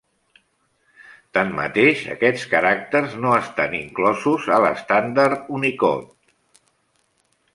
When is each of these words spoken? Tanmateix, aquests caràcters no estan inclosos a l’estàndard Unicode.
Tanmateix, 1.37 1.99
aquests 2.13 2.45
caràcters 2.53 3.13
no 3.25 3.35
estan 3.41 3.77
inclosos 3.81 4.49
a 4.57 4.59
l’estàndard 4.65 5.55
Unicode. 5.59 6.33